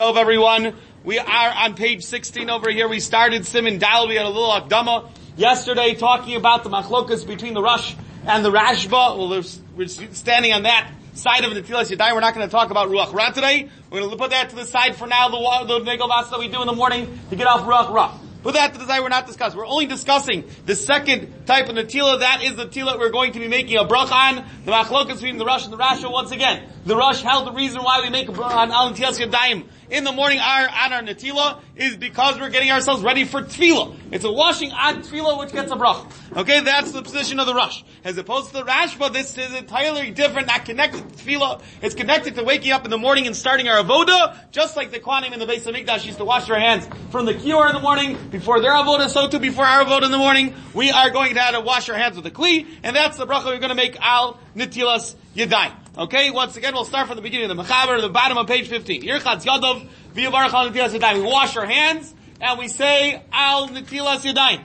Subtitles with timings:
[0.00, 0.74] Hello everyone.
[1.04, 2.88] We are on page 16 over here.
[2.88, 4.08] We started Simon Dal.
[4.08, 7.94] We had a little akdama yesterday talking about the machlokas between the Rosh
[8.26, 8.90] and the Rashba.
[8.90, 9.40] Well,
[9.76, 12.12] we're standing on that side of the Tilas Yadai.
[12.12, 13.70] We're not going to talk about Ruach Ra today.
[13.88, 16.48] We're going to put that to the side for now, the, the Negel that we
[16.48, 18.18] do in the morning to get off Ruach Ra.
[18.44, 19.56] Put that to the side, we're not discussing.
[19.56, 22.20] We're only discussing the second type of Natila.
[22.20, 24.44] That is the Tila we're going to be making a brach on.
[24.66, 26.68] The machlokas between the Rosh and the Rashba once again.
[26.84, 29.64] The Rosh held the reason why we make a brach on Al Natilas Yadayim
[29.94, 33.94] in the morning our, on our Natila is because we're getting ourselves ready for Tefillah.
[34.10, 36.04] It's a washing on Tefillah which gets a brach.
[36.36, 37.84] Okay, that's the position of the Rosh.
[38.02, 41.62] As opposed to the Rashba, this is entirely different, not connected to Tefillah.
[41.80, 44.98] It's connected to waking up in the morning and starting our Avoda, just like the
[44.98, 47.80] Kohanim in the Beis HaMikdash used to wash their hands from the Kior in the
[47.80, 51.34] morning, before their Avoda, so too before our Avoda in the morning, we are going
[51.34, 53.68] to have to wash our hands with the Kli, and that's the bracha we're going
[53.68, 55.83] to make Al Natilas Yadayim.
[55.96, 58.66] Okay, once again, we'll start from the beginning of the Mechaber, the bottom of page
[58.66, 59.02] 15.
[59.02, 61.18] Yirchatz Yadav, Natilas Yadayim.
[61.18, 64.64] We wash our hands, and we say, Al Natilas Yadayim.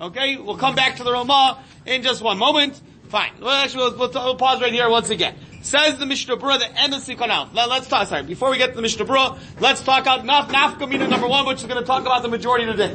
[0.00, 2.80] Okay, we'll come back to the Ramah in just one moment.
[3.10, 3.32] Fine.
[3.42, 5.36] Well, actually, we'll, we'll, we'll pause right here once again.
[5.60, 8.76] Says the Mishnah Berurah, the of Sikon Let, us talk, sorry, before we get to
[8.76, 12.00] the Mishnah Berurah, let's talk out Naf, Nafkamina number one, which is going to talk
[12.00, 12.94] about the majority of the day.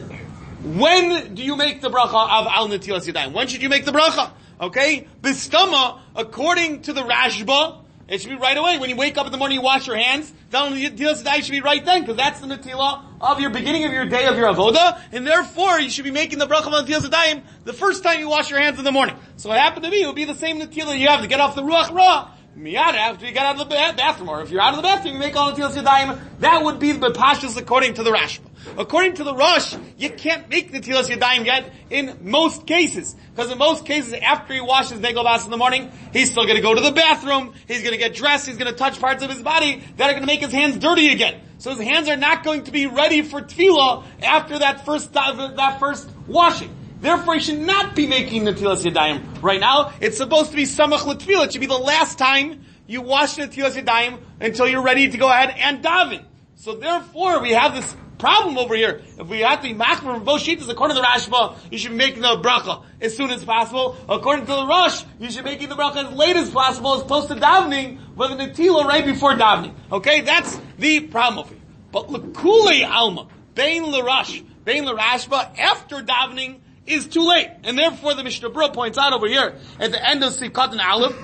[0.64, 3.34] When do you make the bracha of Al Natilas Yadayim?
[3.34, 4.32] When should you make the bracha?
[4.60, 5.08] Okay?
[5.22, 8.78] Bistama, according to the Rashba, it should be right away.
[8.78, 10.34] When you wake up in the morning, you wash your hands.
[10.50, 13.92] The Natilas Yadayim should be right then, because that's the Natila of your beginning of
[13.92, 17.10] your day of your Avoda, and therefore you should be making the bracha of Natilas
[17.10, 19.18] Yadayim the first time you wash your hands in the morning.
[19.36, 21.42] So what happened to me, it would be the same Natila you have to get
[21.42, 24.62] off the Ruach Ra, Miyad after you get out of the bathroom, or if you're
[24.62, 26.20] out of the bathroom, you make all the Natilas Yadayim.
[26.40, 28.46] That would be the Bepashas according to the Rashba.
[28.80, 33.16] According to the Rosh, you can't make the Tilas Yadayim yet in most cases.
[33.30, 36.74] Because in most cases, after he washes Negel in the morning, he's still gonna go
[36.74, 40.10] to the bathroom, he's gonna get dressed, he's gonna touch parts of his body that
[40.10, 41.40] are gonna make his hands dirty again.
[41.60, 45.78] So his hands are not going to be ready for tefillah after that first, that
[45.80, 46.76] first washing.
[47.00, 49.94] Therefore, he should not be making Natilas Yadayim right now.
[50.02, 51.46] It's supposed to be Samach L'Tfilah.
[51.46, 55.30] It should be the last time you wash Natilas Yadayim until you're ready to go
[55.30, 56.24] ahead and daven.
[56.56, 59.02] So therefore, we have this problem over here.
[59.20, 61.92] If we have to be machmer from both sheets, according to the Rashba, you should
[61.92, 63.96] making the bracha as soon as possible.
[64.10, 67.28] According to the Rosh, you should making the bracha as late as possible, as close
[67.28, 69.76] to davening, with the natila right before davening.
[69.92, 71.64] Okay, that's the problem over here.
[71.92, 77.50] But lekule alma, bein l'rash, bein l'rashba, after davening is too late.
[77.64, 80.82] And therefore the Mishnah Berurah points out over here, at the end of Sivkat and
[80.82, 81.16] Aleph,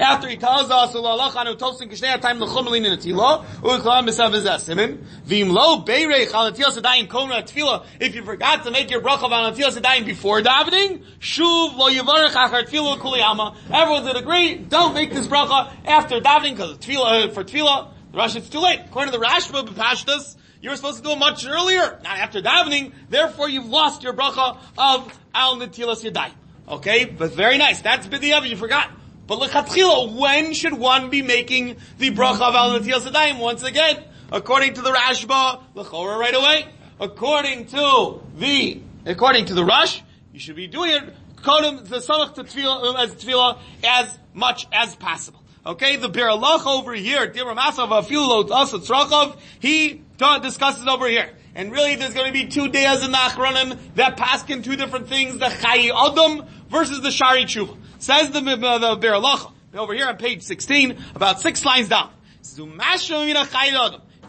[0.00, 5.52] after he tells us anu tosin kishnei time l'chumelin in atila u'klam b'sav ezesimin v'im
[5.52, 9.52] lo beirech al atila sedayim kona tefila if you forgot to make your bracha on
[9.52, 14.94] atila sedayim before davening shuv lo yivarech achar tefila kuli alma everyone did agree don't
[14.94, 18.80] make this bracha after davening because uh, for tefila the Rashi it's too late.
[18.86, 22.42] According to the Rashba b'pashtas you were supposed to do it much earlier, not after
[22.42, 22.92] davening.
[23.08, 26.32] Therefore, you've lost your bracha of al netilas yadayim.
[26.68, 27.80] Okay, but very nice.
[27.80, 28.48] That's b'di'av.
[28.48, 28.90] You forgot.
[29.26, 33.38] But lechatchila, when should one be making the bracha of al Sadayim?
[33.38, 36.66] Once again, according to the Rashba, lechora right away.
[36.98, 40.00] According to the, according to the Rosh,
[40.32, 44.66] you should be doing it, kodem, the samach to tefillah, uh, as tefillah, as much
[44.72, 45.40] as possible.
[45.64, 50.02] Okay, the Biur over here, Diramasav Afilot Srachov, he
[50.42, 51.30] discusses over here.
[51.54, 54.76] And really, there's going to be two days in the Achronim that pass in two
[54.76, 57.76] different things, the Chayi Adam versus the Shari Tshuva.
[57.98, 62.10] Says the, uh, the over here on page 16, about six lines down.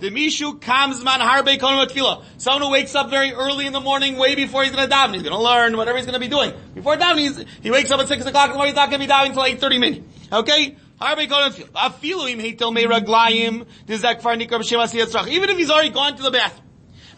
[0.02, 2.24] The Mishu comes man harbe tefillah.
[2.38, 5.14] Someone who wakes up very early in the morning, way before he's going to daven.
[5.14, 6.54] He's going to learn whatever he's going to be doing.
[6.74, 8.74] Before davening, he wakes up at six o'clock in the morning.
[8.74, 10.08] He's not going to be davening until eight thirty minutes.
[10.34, 10.76] Okay.
[15.28, 16.71] Even if he's already gone to the bathroom.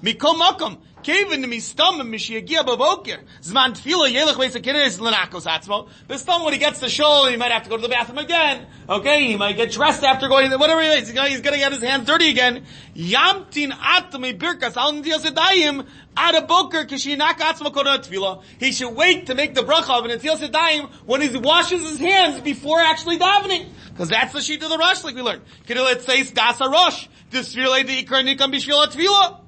[0.04, 0.80] Mikom makom.
[1.02, 3.20] Kevin to mistam mishiagia baboker.
[3.42, 5.88] Zman tefila yelech beis akiris lenakos atzmo.
[6.10, 8.68] Bestam when he gets to shul, he might have to go to the bathroom again.
[8.90, 12.06] Okay, he might get dressed after going, whatever he is, he's gonna, get his hands
[12.06, 12.66] dirty again.
[12.96, 18.44] Yamtin atami birkas al nidiyas edayim ad aboker kishinak atzmo kodot tefila.
[18.60, 22.00] He should wait to make the bracha of an nidiyas edayim when he washes his
[22.00, 23.70] hands before actually davening.
[23.88, 25.44] Because that's the sheet of the rosh, like we learned.
[25.66, 27.08] Kiddulet says das a rosh.
[27.30, 29.43] This the ikar nikam bishvila tefila.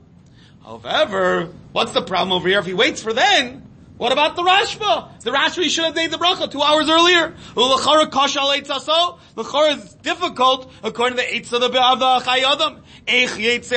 [0.66, 2.58] However, what's the problem over here?
[2.58, 3.62] If he waits for then,
[3.98, 5.22] what about the Rashba?
[5.22, 7.36] The Rashba should have made the bracha two hours earlier.
[7.56, 8.10] L'chara
[9.78, 12.82] is difficult according to the eitz of the chayadam.
[13.06, 13.70] Eich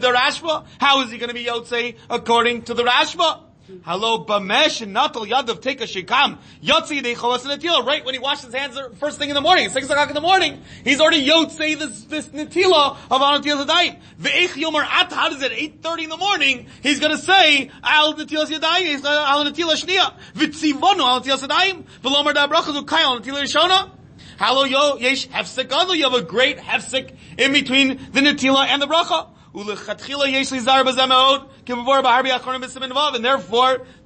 [0.00, 0.64] the Rashba.
[0.78, 3.45] How is he going to be yotze according to the Rashba?
[3.84, 6.38] Hello, bamesh and natal yadav take a shikam.
[6.62, 7.84] Yotzi de natila.
[7.84, 10.20] Right when he washes his hands first thing in the morning, six o'clock in the
[10.20, 14.00] morning, he's already yotzi this this of al natilas yadayim.
[14.20, 16.68] Ve'ich yomer at how does it eight thirty in the morning?
[16.80, 18.86] He's to say al natilas yadayim.
[18.86, 20.14] He's going al natila shnia.
[20.34, 21.84] V'tzivonu al natilas yadayim.
[22.04, 23.90] V'lomer da brachas ukai al natila yishona.
[24.38, 25.96] Hello, yo, yesh hefsek.
[25.96, 29.30] You have a great hefsek in between the natila and the bracha.
[29.58, 29.96] And therefore,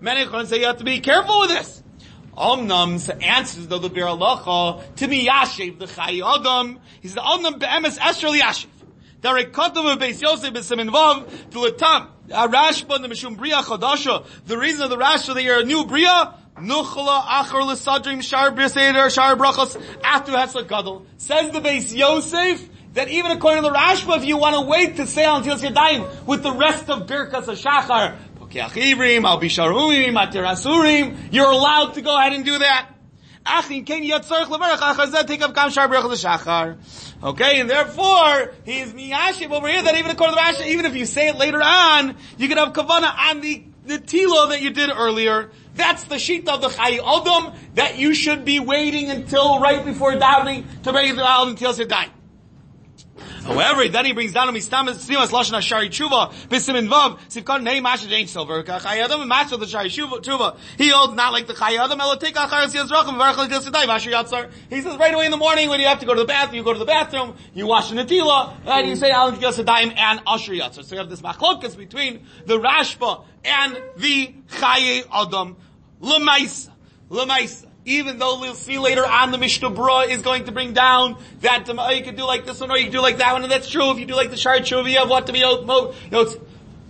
[0.01, 1.83] many Chachamim say you have to be careful with this.
[2.39, 6.79] Omnam answers the Biur Halacha to be Yashiv, the Chai Adam.
[7.01, 8.69] He says, Omnam be'emes Esther Yashiv.
[9.23, 12.07] The Rekatum of Beis Yosef b'Simin Vav to Latam.
[12.29, 14.25] Rashba the Mishum Bria Chodasha.
[14.47, 19.13] The reason of the Rashba that you're a new Bria Nuchla achar l'sadrim shar b'seder
[19.13, 21.07] shar brachos after Hetzlah Gadol.
[21.17, 24.97] Says the Beis Yosef, that even according to the Rashba, if you want to wait
[24.97, 28.17] to say until you Yadayim with the rest of Birkas HaShachar,
[31.33, 32.89] you're allowed to go ahead and do that.
[37.23, 40.97] Okay, and therefore, he's miyashiv over here that even according to the Rashi, even if
[40.97, 44.71] you say it later on, you can have kavana on the, the tilo that you
[44.71, 45.51] did earlier.
[45.75, 50.13] That's the sheet of the Chai Odom that you should be waiting until right before
[50.15, 52.11] davening to bring the al until Yadayim.
[53.45, 57.81] However, then he brings down a mistamas simas lashon hashari tshuva b'simin vav sivkon nei
[57.81, 60.57] masha jain silver kachayadam masha the shari tshuva.
[60.77, 64.51] He holds not like the chayadam elo take acharas yizrachim v'arachal yidil sedai masha yatzar.
[64.69, 66.57] He says right away in the morning when you have to go to the bathroom,
[66.57, 70.21] you go to the bathroom, you wash the natila, and you say yidil sedai and
[70.27, 70.85] asher yatzar.
[70.85, 75.57] So you have this machlokas between the rashba and the chaye adam
[76.03, 76.71] lemaisa
[77.09, 81.17] lemaisa even though we'll see later on the Mishnah Berurah is going to bring down
[81.41, 83.43] that oh, you could do like this one or you could do like that one,
[83.43, 83.91] and that's true.
[83.91, 86.33] If you do like the Shar you have what to be out, mo, you know,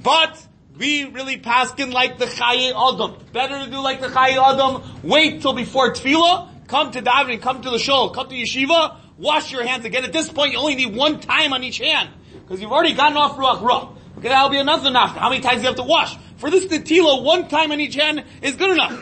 [0.02, 0.46] but
[0.76, 3.16] we really paskin like the Chaye Adam.
[3.32, 4.82] Better to do like the Chaye Adam.
[5.02, 6.48] Wait till before Tefillah.
[6.68, 10.04] Come to davening, come to the shul, come to yeshiva, wash your hands again.
[10.04, 12.10] At this point, you only need one time on each hand.
[12.32, 13.88] Because you've already gotten off Ruach Ra.
[14.20, 15.16] Okay, that'll be another nafka.
[15.16, 16.14] How many times do you have to wash?
[16.36, 18.92] For this Netila, one time in each hand is good enough.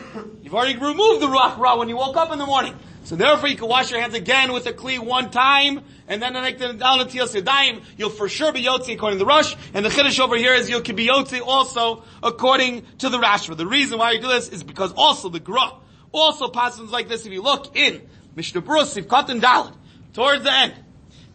[0.43, 2.76] You've already removed the Ruach Ra when you woke up in the morning.
[3.03, 6.35] So therefore you can wash your hands again with a Kli one time, and then
[6.35, 9.88] make the Al Netiyas you'll for sure be Yotzi according to the Rosh, and the
[9.88, 13.56] Chiddush over here is you'll be Yotzi also according to the Rashba.
[13.56, 15.73] The reason why you do this is because also the Gra
[16.12, 19.75] also passes like this if you look in Mishnah Brus, Sivkat Dalad,
[20.12, 20.75] towards the end.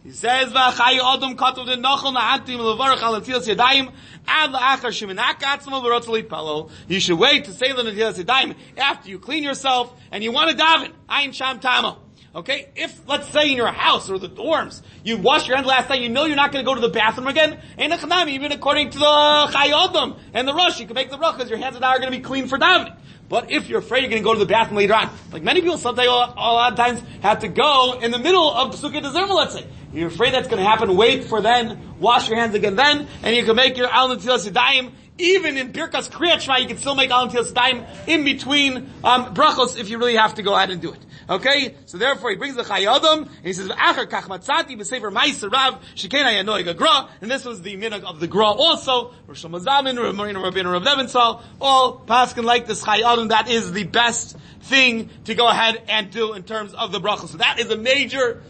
[0.04, 3.90] He says, "V'achai adam katav the nachal na'antim levarach al netilas yadayim
[4.28, 9.08] ad la'achar shemenak atzma v'rotz palo." You should wait to say the netilas yadayim after
[9.08, 10.92] you clean yourself and you want to daven.
[11.08, 11.96] Ayin sham tamo.
[12.34, 15.88] Okay, if let's say in your house or the dorms you washed your hands last
[15.88, 17.58] night, you know you're not going to go to the bathroom again.
[17.78, 21.36] Ain't a even according to the chayodam and the rosh, you can make the rush
[21.36, 22.94] because your hands and are going to be clean for davening.
[23.28, 25.60] But if you're afraid you're going to go to the bathroom later on, like many
[25.60, 29.34] people sometimes a lot of times have to go in the middle of Pesukei Dezimra,
[29.34, 29.66] let's say.
[29.92, 33.34] You're afraid that's going to happen, wait for then, wash your hands again then, and
[33.34, 36.96] you can make your Al Natilas Yadayim, even in Birkas Kriyat Shema, you can still
[36.96, 40.70] make Al Natilas Yadayim in between, um, brachos if you really have to go ahead
[40.70, 40.98] and do it.
[41.28, 41.74] Okay?
[41.86, 45.80] So therefore he brings the Chayadam, and he says, Achar kach matzati b'sefer ma'is rav,
[45.94, 50.38] shekena yanoig gra, and this was the minhag of the gra also, Rosh Mazamin, Marina
[50.38, 55.48] Rabbeinu, Rav Nebenzahl, all paskin like this Chayadam, that is the best thing to go
[55.48, 57.28] ahead and do in terms of the bracha.
[57.28, 58.42] So that is a major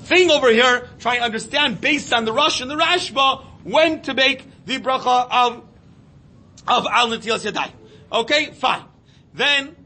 [0.00, 4.14] thing over here, trying to understand based on the Rosh and the Rashba, when to
[4.14, 5.64] make the bracha of,
[6.66, 7.70] of Al Natilas Yadai.
[8.10, 8.84] Okay, fine.
[9.34, 9.76] Then,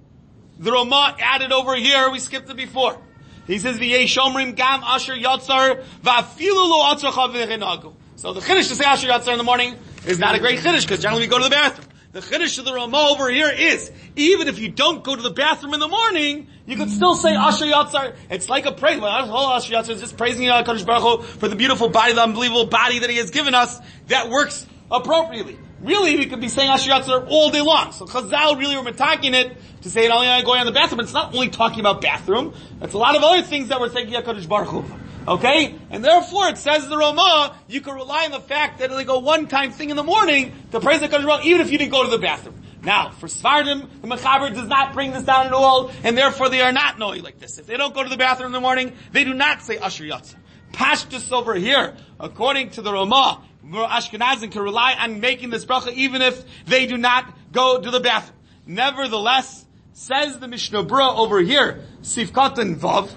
[0.58, 2.98] the Rama added over here, we skipped it before.
[3.46, 9.32] He says, V'yei shomrim gam asher yotzar v'afilu So the chiddush to say asher yotzar
[9.32, 11.88] in the morning is not a great chiddush, because generally we go to the bathroom.
[12.12, 15.30] The chiddush of the Rama over here is, even if you don't go to the
[15.30, 18.14] bathroom in the morning, you could still say Asher Yatzar.
[18.30, 19.00] It's like a praise.
[19.00, 22.12] Well, whole Asher Yatzar is just praising uh, HaKadosh Baruch Hu for the beautiful body,
[22.12, 25.58] the unbelievable body that He has given us that works appropriately.
[25.82, 27.92] Really, we could be saying Asher Yatzar all day long.
[27.92, 31.00] So Chazal really were attacking it to say it only going on the bathroom.
[31.00, 32.54] It's not only talking about bathroom.
[32.80, 34.84] It's a lot of other things that we're thinking HaKadosh Baruch.
[35.26, 35.74] Okay?
[35.90, 39.18] And therefore it says the Rama, you can rely on the fact that like go
[39.18, 42.10] one-time thing in the morning to praise the Baruch even if you didn't go to
[42.10, 42.62] the bathroom.
[42.82, 46.62] Now, for Sephardim, the Mechaber does not bring this down at all, and therefore they
[46.62, 47.58] are not knowing like this.
[47.58, 50.02] If they don't go to the bathroom in the morning, they do not say Asher
[50.02, 50.34] Yatzah.
[50.72, 56.22] Pashtus over here, according to the Rama, Ashkenazim can rely on making this bracha even
[56.22, 58.38] if they do not go to the bathroom.
[58.66, 63.10] Nevertheless, says the Mishnah Berurah over here, Sifkatan Vav,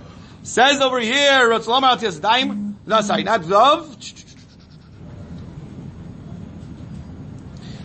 [0.43, 3.87] Says over here, Ratzlam Altias Daim, no, sorry, not Vav.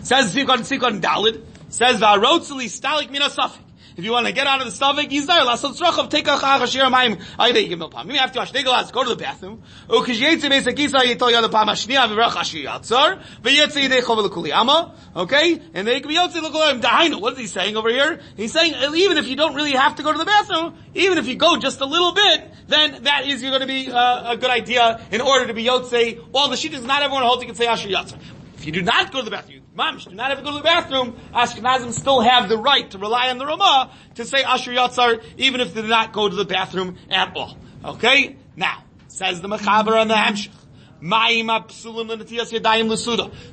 [0.02, 1.42] Says Sikon Sikon Dalid.
[1.70, 3.69] Says V'arotzeli stalik mina safik.
[3.96, 5.40] If you want to get out of the stomach, he's there.
[5.42, 8.10] Lasot tzrochav, take a chach ashir mayim, ayde yigim pam.
[8.10, 9.62] You have to wash negel, go to the bathroom.
[9.88, 14.52] Ukish yetzi beis akisa, yitol yad pam ashniya, v'rach ashir yatzar, v'yetzi yidei chov l'kuli
[14.52, 15.60] ama, okay?
[15.74, 17.20] And they can be yotzi l'kulim, dahainu.
[17.20, 18.20] What is he saying over here?
[18.36, 21.26] He's saying, even if you don't really have to go to the bathroom, even if
[21.26, 24.36] you go just a little bit, then that is you're going to be uh, a
[24.36, 26.24] good idea in order to be yotze.
[26.32, 28.18] All the shittas, not everyone holds you can say ashir yatzar.
[28.60, 30.62] If you do not go to the bathroom, Mamish, do not to go to the
[30.62, 35.24] bathroom, Ashkenazim still have the right to rely on the Ramah to say Asher Yatzar,
[35.38, 37.56] even if they do not go to the bathroom at all.
[37.82, 38.36] Okay?
[38.56, 40.50] Now, says the Mechaber on the Hamshach.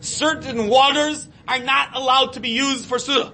[0.03, 3.31] Certain waters are not allowed to be used for Suda.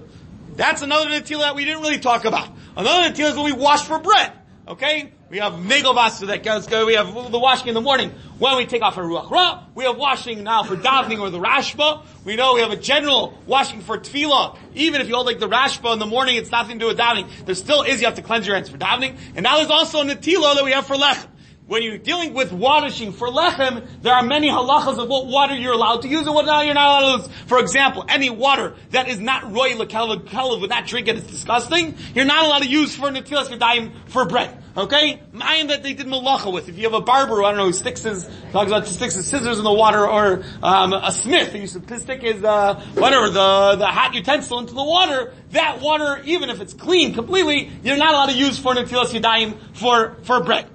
[0.54, 2.50] That's another Natila that we didn't really talk about.
[2.76, 4.32] Another Natila is when we wash for bread.
[4.66, 5.12] Okay?
[5.28, 8.82] We have Megovasa that goes, we have the washing in the morning when we take
[8.82, 9.64] off our Ruach Ra.
[9.74, 12.02] We have washing now for davening or the Rashba.
[12.24, 14.56] We know we have a general washing for Tefillah.
[14.74, 16.98] Even if you hold like the Rashba in the morning, it's nothing to do with
[16.98, 17.28] davening.
[17.44, 19.18] There still is, you have to cleanse your hands for davening.
[19.34, 21.28] And now there's also a Natila that we have for Lechem.
[21.66, 25.72] When you're dealing with washing for lechem, there are many halachas of what water you're
[25.72, 27.38] allowed to use and what you're not allowed to use.
[27.46, 31.96] For example, any water that is not roy lekelev would not drink it, it's disgusting.
[32.14, 34.62] You're not allowed to use for netilas yadayim for bread.
[34.76, 35.22] Okay?
[35.32, 36.68] Mind that they did malacha with.
[36.68, 39.14] If you have a barber, who, I don't know, who sticks his, talks about sticks
[39.14, 42.74] his scissors in the water, or, um, a smith who used to stick his, uh,
[42.92, 47.70] whatever, the, the hot utensil into the water, that water, even if it's clean completely,
[47.82, 50.68] you're not allowed to use for netilas yadayim for, for bread.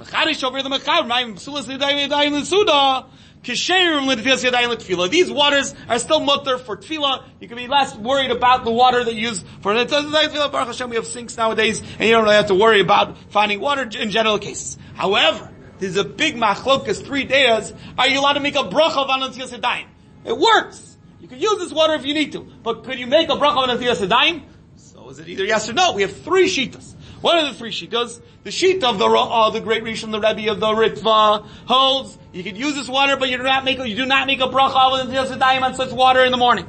[0.00, 3.06] Mecharish over the Mechaber, Mayim Psulas Yadayim Yadayim L'Suda,
[3.42, 5.10] Kisherim L'Tfilas Yadayim L'Tfila.
[5.10, 7.24] These waters are still mutter for Tfila.
[7.38, 10.50] You can be less worried about the water that you use for Tfila.
[10.50, 13.60] Baruch Hashem, we have sinks nowadays, and you don't really have to worry about finding
[13.60, 14.78] water in general cases.
[14.94, 19.08] However, there's a big machlokas, three days, are you allowed to make a bracha of
[19.08, 19.86] Anantiyas Yadayim?
[20.24, 20.96] It works!
[21.20, 22.40] You can use this water if you need to.
[22.40, 24.44] But could you make a bracha of Anantiyas Yadayim?
[24.76, 25.92] So is it either yes or no?
[25.92, 26.94] We have three shitas.
[27.20, 28.20] What are the three shitas?
[28.44, 32.42] The sheet of the uh, the great Rishon, the Rebbe of the Ritva holds you
[32.42, 34.92] can use this water, but you do not make you do not make a bracha
[34.92, 36.66] with the on such water in the morning.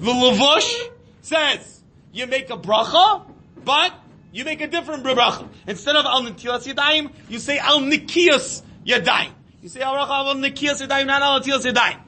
[0.00, 0.90] The Lavush
[1.22, 3.26] says you make a bracha,
[3.64, 3.92] but
[4.30, 5.48] you make a different bracha.
[5.66, 9.32] Instead of al nitilas yadayim, you say al nikiyas yadayim.
[9.62, 12.00] You say al bracha al nikiyas yadayim, not al nitilas yadayim.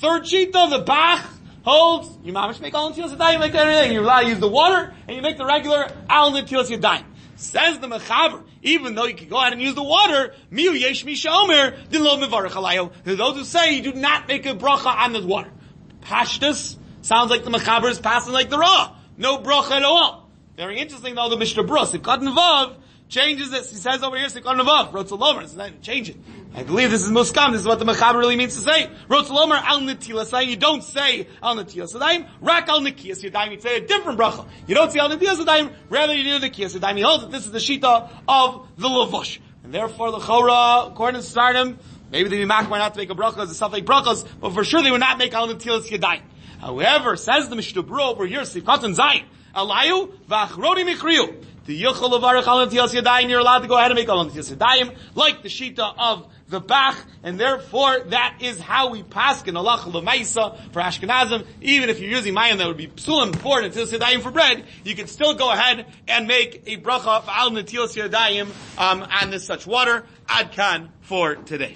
[0.00, 0.22] Third
[0.54, 1.26] of the Bach
[1.62, 3.98] holds you mamish make al nitilas yadayim like everything.
[3.98, 7.04] Allowed to use the water, and you make the regular al nitilas yadayim.
[7.40, 11.06] Says the Mechaber, even though you can go out and use the water, miu yesh
[11.06, 12.92] mishomer, din lo mevarach alayo.
[13.02, 15.50] Those who say you do not make a bracha on the water.
[16.02, 18.94] Pashtus sounds like the Mechaber is passing like the Ra.
[19.16, 20.19] No bracha at all.
[20.60, 22.76] Very interesting though, the Mishnah Brus, if Katan Vav,
[23.08, 23.70] changes this.
[23.70, 26.18] He says over here, Sikon Navav, Rotzalomer, it's not change it.
[26.54, 28.90] I believe this is Muskam, this is what the Mechaber really means to say.
[29.08, 33.78] Rotzalomer al netilas you don't say al netilas yadayim, rak al nekiyas yadayim, you say
[33.78, 34.46] a different bracha.
[34.66, 36.96] You don't say al netilas yadayim, rather you do nekiyas yadayim.
[36.96, 39.38] He holds that this is the Shita of the Lavush.
[39.64, 41.78] And therefore the Chora, according to Sephardim,
[42.10, 44.62] maybe they be makmar not to make a bracha as a like brachas, but for
[44.62, 46.20] sure they would not make al netilas yadayim.
[46.60, 51.44] However, says the Mishnah over here, Sifkat and Zayin, Alayu v'achroni mikriyu.
[51.66, 54.96] The Yichol of Arach Al Yadayim, you're allowed to go ahead and make Al Yadayim,
[55.14, 59.78] like the Shita of the Bach, and therefore that is how we pass in Allah
[59.86, 61.46] Lamaisa for Ashkenazim.
[61.60, 64.96] Even if you're using Mayim that would be psulim for Natilas Yadayim for bread, you
[64.96, 69.46] can still go ahead and make a bracha of Al Natilas Yadayim um, on this
[69.46, 70.04] such water.
[70.26, 71.74] Adkan for today.